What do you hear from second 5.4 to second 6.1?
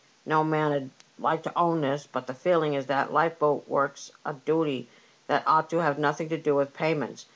ought to have